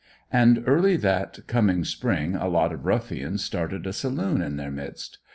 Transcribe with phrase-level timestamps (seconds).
[0.31, 5.19] And early that coming spring a lot of ruffians started a saloon in their midst.